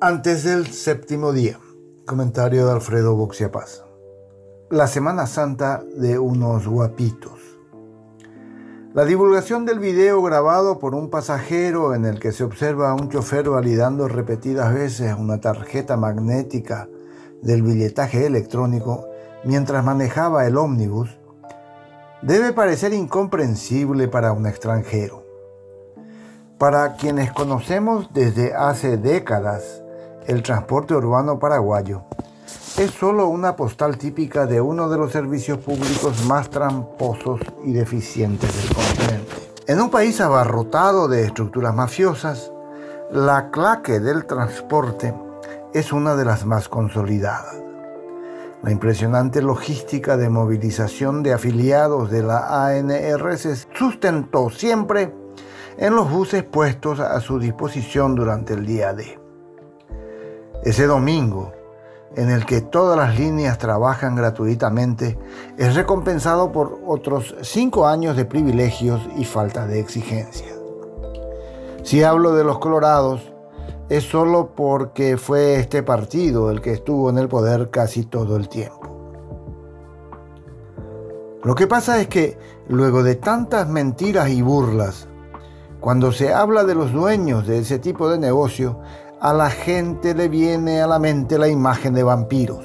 Antes 0.00 0.42
del 0.42 0.66
séptimo 0.66 1.32
día. 1.32 1.60
Comentario 2.06 2.66
de 2.66 2.72
Alfredo 2.72 3.14
Boxiapaz. 3.14 3.84
La 4.68 4.88
Semana 4.88 5.26
Santa 5.26 5.84
de 5.96 6.18
unos 6.18 6.66
guapitos. 6.66 7.40
La 8.94 9.04
divulgación 9.04 9.64
del 9.64 9.78
video 9.78 10.20
grabado 10.22 10.80
por 10.80 10.96
un 10.96 11.08
pasajero 11.08 11.94
en 11.94 12.04
el 12.04 12.18
que 12.18 12.32
se 12.32 12.42
observa 12.42 12.90
a 12.90 12.94
un 12.94 13.10
chofer 13.10 13.48
validando 13.48 14.08
repetidas 14.08 14.74
veces 14.74 15.14
una 15.16 15.40
tarjeta 15.40 15.96
magnética 15.96 16.88
del 17.42 17.62
billetaje 17.62 18.26
electrónico 18.26 19.06
mientras 19.44 19.84
manejaba 19.84 20.46
el 20.46 20.56
ómnibus 20.56 21.16
debe 22.22 22.52
parecer 22.52 22.92
incomprensible 22.92 24.08
para 24.08 24.32
un 24.32 24.46
extranjero. 24.46 25.21
Para 26.62 26.94
quienes 26.94 27.32
conocemos 27.32 28.10
desde 28.12 28.54
hace 28.54 28.96
décadas 28.96 29.82
el 30.28 30.44
transporte 30.44 30.94
urbano 30.94 31.40
paraguayo 31.40 32.04
es 32.78 32.92
solo 32.92 33.26
una 33.26 33.56
postal 33.56 33.98
típica 33.98 34.46
de 34.46 34.60
uno 34.60 34.88
de 34.88 34.96
los 34.96 35.10
servicios 35.10 35.58
públicos 35.58 36.24
más 36.26 36.50
tramposos 36.50 37.40
y 37.64 37.72
deficientes 37.72 38.56
del 38.56 38.76
continente. 38.76 39.32
En 39.66 39.80
un 39.80 39.90
país 39.90 40.20
abarrotado 40.20 41.08
de 41.08 41.24
estructuras 41.24 41.74
mafiosas, 41.74 42.52
la 43.10 43.50
claque 43.50 43.98
del 43.98 44.26
transporte 44.26 45.12
es 45.74 45.92
una 45.92 46.14
de 46.14 46.24
las 46.24 46.46
más 46.46 46.68
consolidadas. 46.68 47.56
La 48.62 48.70
impresionante 48.70 49.42
logística 49.42 50.16
de 50.16 50.28
movilización 50.28 51.24
de 51.24 51.32
afiliados 51.32 52.08
de 52.12 52.22
la 52.22 52.68
ANR 52.68 53.36
se 53.36 53.56
sustentó 53.56 54.48
siempre 54.48 55.21
en 55.78 55.94
los 55.96 56.10
buses 56.10 56.42
puestos 56.42 57.00
a 57.00 57.20
su 57.20 57.38
disposición 57.38 58.14
durante 58.14 58.54
el 58.54 58.66
día 58.66 58.92
D. 58.92 59.18
Ese 60.62 60.86
domingo, 60.86 61.52
en 62.14 62.30
el 62.30 62.44
que 62.46 62.60
todas 62.60 62.96
las 62.96 63.18
líneas 63.18 63.58
trabajan 63.58 64.14
gratuitamente, 64.14 65.18
es 65.56 65.74
recompensado 65.74 66.52
por 66.52 66.80
otros 66.86 67.34
cinco 67.42 67.86
años 67.86 68.16
de 68.16 68.24
privilegios 68.24 69.00
y 69.16 69.24
falta 69.24 69.66
de 69.66 69.80
exigencia. 69.80 70.52
Si 71.82 72.02
hablo 72.02 72.34
de 72.34 72.44
los 72.44 72.58
colorados, 72.58 73.32
es 73.88 74.04
solo 74.04 74.54
porque 74.54 75.16
fue 75.16 75.56
este 75.56 75.82
partido 75.82 76.50
el 76.50 76.60
que 76.60 76.72
estuvo 76.72 77.10
en 77.10 77.18
el 77.18 77.28
poder 77.28 77.70
casi 77.70 78.04
todo 78.04 78.36
el 78.36 78.48
tiempo. 78.48 78.92
Lo 81.42 81.56
que 81.56 81.66
pasa 81.66 82.00
es 82.00 82.06
que 82.06 82.38
luego 82.68 83.02
de 83.02 83.16
tantas 83.16 83.68
mentiras 83.68 84.30
y 84.30 84.42
burlas, 84.42 85.08
cuando 85.82 86.12
se 86.12 86.32
habla 86.32 86.62
de 86.62 86.76
los 86.76 86.92
dueños 86.92 87.44
de 87.44 87.58
ese 87.58 87.80
tipo 87.80 88.08
de 88.08 88.16
negocio, 88.16 88.78
a 89.20 89.32
la 89.32 89.50
gente 89.50 90.14
le 90.14 90.28
viene 90.28 90.80
a 90.80 90.86
la 90.86 91.00
mente 91.00 91.38
la 91.38 91.48
imagen 91.48 91.92
de 91.92 92.04
vampiros. 92.04 92.64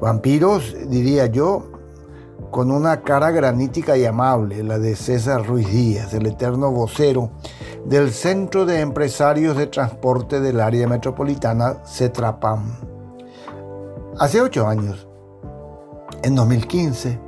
Vampiros, 0.00 0.74
diría 0.88 1.26
yo, 1.26 1.70
con 2.50 2.72
una 2.72 3.02
cara 3.02 3.30
granítica 3.30 3.96
y 3.96 4.04
amable, 4.04 4.64
la 4.64 4.80
de 4.80 4.96
César 4.96 5.46
Ruiz 5.46 5.70
Díaz, 5.70 6.12
el 6.14 6.26
eterno 6.26 6.72
vocero 6.72 7.30
del 7.84 8.10
Centro 8.10 8.66
de 8.66 8.80
Empresarios 8.80 9.56
de 9.56 9.68
Transporte 9.68 10.40
del 10.40 10.58
Área 10.58 10.88
Metropolitana, 10.88 11.84
CETRAPAM. 11.86 12.76
Hace 14.18 14.40
ocho 14.40 14.66
años, 14.66 15.06
en 16.24 16.34
2015, 16.34 17.27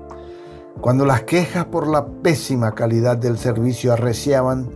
cuando 0.81 1.05
las 1.05 1.23
quejas 1.23 1.67
por 1.67 1.87
la 1.87 2.07
pésima 2.07 2.75
calidad 2.75 3.17
del 3.17 3.37
servicio 3.37 3.93
arreciaban, 3.93 4.71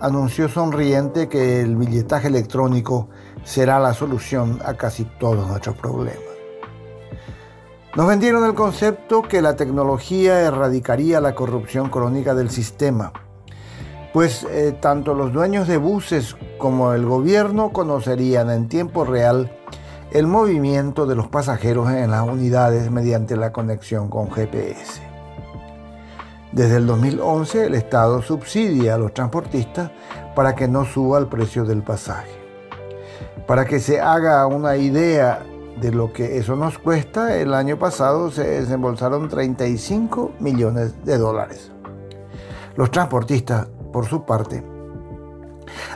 anunció 0.00 0.48
sonriente 0.48 1.28
que 1.28 1.60
el 1.60 1.76
billetaje 1.76 2.28
electrónico 2.28 3.08
será 3.44 3.80
la 3.80 3.94
solución 3.94 4.60
a 4.64 4.74
casi 4.74 5.04
todos 5.18 5.48
nuestros 5.48 5.76
problemas. 5.76 6.22
Nos 7.96 8.06
vendieron 8.06 8.44
el 8.44 8.54
concepto 8.54 9.22
que 9.22 9.42
la 9.42 9.56
tecnología 9.56 10.40
erradicaría 10.42 11.20
la 11.20 11.34
corrupción 11.34 11.90
crónica 11.90 12.34
del 12.34 12.50
sistema, 12.50 13.12
pues 14.12 14.46
eh, 14.50 14.76
tanto 14.80 15.14
los 15.14 15.32
dueños 15.32 15.66
de 15.66 15.78
buses 15.78 16.36
como 16.58 16.92
el 16.92 17.04
gobierno 17.04 17.72
conocerían 17.72 18.50
en 18.50 18.68
tiempo 18.68 19.04
real 19.04 19.50
el 20.12 20.26
movimiento 20.26 21.06
de 21.06 21.16
los 21.16 21.28
pasajeros 21.28 21.90
en 21.90 22.10
las 22.12 22.22
unidades 22.22 22.90
mediante 22.90 23.36
la 23.36 23.52
conexión 23.52 24.08
con 24.08 24.30
GPS. 24.30 25.07
Desde 26.52 26.76
el 26.76 26.86
2011 26.86 27.66
el 27.66 27.74
Estado 27.74 28.22
subsidia 28.22 28.94
a 28.94 28.98
los 28.98 29.12
transportistas 29.12 29.90
para 30.34 30.54
que 30.54 30.66
no 30.66 30.84
suba 30.84 31.18
el 31.18 31.26
precio 31.26 31.64
del 31.64 31.82
pasaje. 31.82 32.30
Para 33.46 33.66
que 33.66 33.80
se 33.80 34.00
haga 34.00 34.46
una 34.46 34.76
idea 34.76 35.42
de 35.80 35.92
lo 35.92 36.12
que 36.12 36.38
eso 36.38 36.56
nos 36.56 36.78
cuesta, 36.78 37.36
el 37.36 37.52
año 37.54 37.78
pasado 37.78 38.30
se 38.30 38.44
desembolsaron 38.44 39.28
35 39.28 40.32
millones 40.40 41.04
de 41.04 41.18
dólares. 41.18 41.70
Los 42.76 42.90
transportistas, 42.90 43.68
por 43.92 44.06
su 44.06 44.24
parte, 44.24 44.64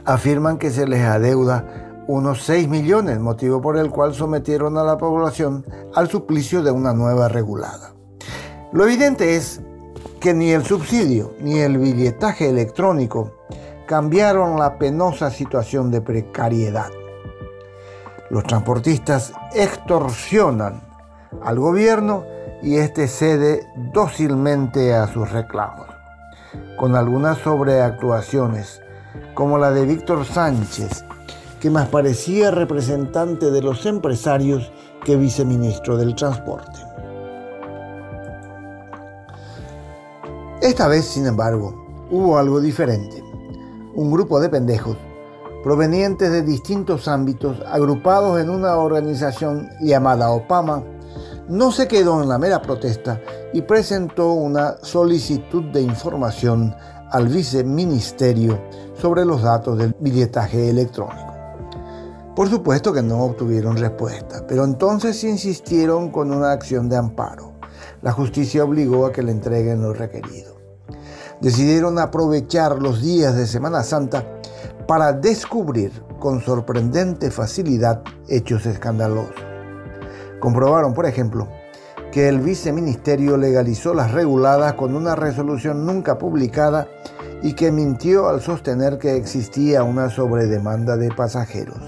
afirman 0.05 0.59
que 0.59 0.71
se 0.71 0.87
les 0.87 1.03
adeuda 1.03 2.05
unos 2.09 2.43
6 2.43 2.69
millones, 2.69 3.19
motivo 3.21 3.61
por 3.61 3.79
el 3.79 3.91
cual 3.91 4.15
sometieron 4.15 4.77
a 4.77 4.85
la 4.85 4.99
población 4.99 5.65
al 5.95 6.09
suplicio 6.09 6.62
de 6.62 6.71
una 6.71 6.93
nueva 6.93 7.29
regulada. 7.29 7.95
Lo 8.73 8.85
evidente 8.85 9.37
es 9.37 9.62
que 10.22 10.33
ni 10.33 10.53
el 10.53 10.65
subsidio 10.65 11.34
ni 11.41 11.59
el 11.59 11.78
billetaje 11.78 12.49
electrónico 12.49 13.33
cambiaron 13.87 14.56
la 14.56 14.78
penosa 14.78 15.31
situación 15.31 15.91
de 15.91 16.00
precariedad. 16.00 16.91
Los 18.31 18.44
transportistas 18.44 19.32
extorsionan 19.53 20.81
al 21.43 21.59
gobierno 21.59 22.25
y 22.62 22.77
éste 22.77 23.09
cede 23.09 23.66
dócilmente 23.93 24.94
a 24.94 25.09
sus 25.09 25.28
reclamos, 25.32 25.88
con 26.78 26.94
algunas 26.94 27.38
sobreactuaciones, 27.38 28.81
como 29.34 29.59
la 29.59 29.72
de 29.72 29.84
Víctor 29.84 30.25
Sánchez, 30.25 31.05
que 31.61 31.69
más 31.69 31.88
parecía 31.88 32.53
representante 32.53 33.50
de 33.50 33.61
los 33.61 33.87
empresarios 33.87 34.71
que 35.05 35.16
viceministro 35.16 35.97
del 35.97 36.15
transporte. 36.15 36.92
Esta 40.62 40.87
vez, 40.87 41.06
sin 41.06 41.27
embargo, 41.27 41.75
hubo 42.09 42.39
algo 42.39 42.61
diferente. 42.61 43.21
Un 43.97 44.12
grupo 44.12 44.39
de 44.39 44.49
pendejos, 44.49 44.97
provenientes 45.65 46.31
de 46.31 46.43
distintos 46.43 47.09
ámbitos, 47.09 47.61
agrupados 47.67 48.41
en 48.41 48.49
una 48.49 48.77
organización 48.77 49.69
llamada 49.81 50.31
OPAMA, 50.31 50.84
no 51.49 51.73
se 51.73 51.89
quedó 51.89 52.23
en 52.23 52.28
la 52.28 52.39
mera 52.39 52.62
protesta 52.62 53.21
y 53.53 53.62
presentó 53.62 54.34
una 54.34 54.77
solicitud 54.83 55.65
de 55.73 55.83
información 55.83 56.73
al 57.11 57.27
viceministerio 57.27 58.56
sobre 58.94 59.25
los 59.25 59.43
datos 59.43 59.77
del 59.79 59.97
billetaje 59.99 60.71
electrónico. 60.71 61.33
Por 62.37 62.49
supuesto 62.49 62.93
que 62.93 63.03
no 63.03 63.25
obtuvieron 63.25 63.77
respuesta, 63.77 64.47
pero 64.47 64.62
entonces 64.62 65.25
insistieron 65.25 66.12
con 66.12 66.31
una 66.31 66.53
acción 66.53 66.89
de 66.89 66.99
amparo. 66.99 67.52
La 68.03 68.13
justicia 68.13 68.65
obligó 68.65 69.07
a 69.07 69.13
que 69.13 69.23
le 69.23 69.33
entreguen 69.33 69.83
lo 69.83 69.93
requerido 69.95 70.63
decidieron 71.43 71.99
aprovechar 71.99 72.81
los 72.81 73.03
días 73.03 73.35
de 73.35 73.49
Semana 73.49 73.83
Santa 73.83 74.25
para 74.87 75.13
descubrir 75.13 75.91
con 76.21 76.41
sorprendente 76.41 77.33
facilidad 77.33 78.03
hechos 78.29 78.65
escandalosos. 78.65 79.35
Comprobaron, 80.39 80.95
por 80.95 81.05
ejemplo, 81.05 81.49
que 82.12 82.29
el 82.29 82.39
viceministerio 82.39 83.37
legalizó 83.37 83.93
las 83.93 84.12
reguladas 84.12 84.75
con 84.75 84.95
una 84.95 85.17
resolución 85.17 85.85
nunca 85.85 86.17
publicada 86.17 86.87
y 87.43 87.55
que 87.55 87.73
mintió 87.73 88.29
al 88.29 88.41
sostener 88.41 88.99
que 88.99 89.17
existía 89.17 89.82
una 89.82 90.11
sobredemanda 90.11 90.97
de 90.97 91.09
pasajeros. 91.09 91.81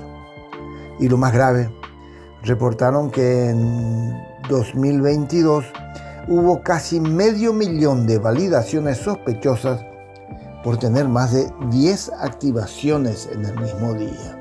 Y 0.99 1.09
lo 1.09 1.17
más 1.17 1.33
grave, 1.33 1.71
reportaron 2.43 3.11
que 3.13 3.51
en 3.51 4.17
2022 4.49 5.65
hubo 6.29 6.63
casi 6.63 7.01
medio 7.01 7.53
millón 7.53 8.07
de 8.07 8.19
validaciones 8.19 8.99
sospechosas 8.99 9.85
por 10.63 10.79
tener 10.79 11.09
más 11.09 11.33
de 11.33 11.51
10 11.71 12.13
activaciones 12.19 13.29
en 13.33 13.45
el 13.45 13.61
mismo 13.61 13.93
día. 13.95 14.39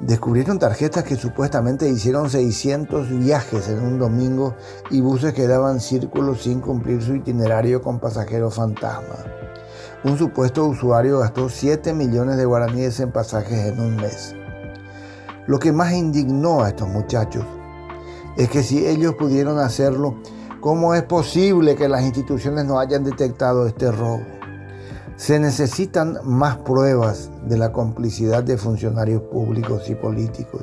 Descubrieron 0.00 0.58
tarjetas 0.58 1.04
que 1.04 1.16
supuestamente 1.16 1.88
hicieron 1.88 2.30
600 2.30 3.18
viajes 3.18 3.68
en 3.68 3.80
un 3.80 3.98
domingo 3.98 4.54
y 4.90 5.00
buses 5.00 5.34
que 5.34 5.46
daban 5.46 5.80
círculos 5.80 6.42
sin 6.42 6.60
cumplir 6.60 7.02
su 7.02 7.14
itinerario 7.14 7.82
con 7.82 8.00
pasajeros 8.00 8.54
fantasma. 8.54 9.16
Un 10.04 10.16
supuesto 10.16 10.66
usuario 10.66 11.18
gastó 11.18 11.50
7 11.50 11.92
millones 11.92 12.38
de 12.38 12.46
guaraníes 12.46 13.00
en 13.00 13.12
pasajes 13.12 13.66
en 13.66 13.80
un 13.80 13.96
mes. 13.96 14.34
Lo 15.46 15.58
que 15.58 15.72
más 15.72 15.92
indignó 15.92 16.62
a 16.62 16.70
estos 16.70 16.88
muchachos 16.88 17.44
es 18.38 18.48
que 18.48 18.62
si 18.62 18.86
ellos 18.86 19.14
pudieron 19.16 19.58
hacerlo, 19.58 20.16
¿Cómo 20.60 20.94
es 20.94 21.02
posible 21.04 21.74
que 21.74 21.88
las 21.88 22.02
instituciones 22.02 22.66
no 22.66 22.78
hayan 22.78 23.02
detectado 23.02 23.66
este 23.66 23.90
robo? 23.90 24.20
Se 25.16 25.40
necesitan 25.40 26.18
más 26.22 26.58
pruebas 26.58 27.30
de 27.48 27.56
la 27.56 27.72
complicidad 27.72 28.42
de 28.42 28.58
funcionarios 28.58 29.22
públicos 29.22 29.88
y 29.88 29.94
políticos. 29.94 30.62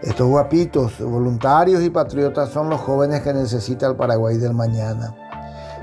Estos 0.00 0.28
guapitos, 0.28 1.00
voluntarios 1.00 1.82
y 1.82 1.90
patriotas 1.90 2.50
son 2.50 2.70
los 2.70 2.80
jóvenes 2.80 3.22
que 3.22 3.34
necesita 3.34 3.88
el 3.88 3.96
Paraguay 3.96 4.36
del 4.36 4.54
mañana, 4.54 5.12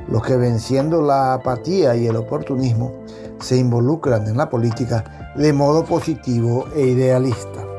los 0.07 0.24
que 0.24 0.38
venciendo 0.38 1.01
la 1.01 1.33
apatía 1.33 1.98
y 1.98 2.07
el 2.07 2.15
oportunismo 2.15 2.94
se 3.42 3.57
involucran 3.57 4.25
en 4.25 4.38
la 4.38 4.50
política 4.50 5.33
de 5.36 5.51
modo 5.51 5.83
positivo 5.83 6.68
e 6.74 6.83
idealista. 6.88 7.72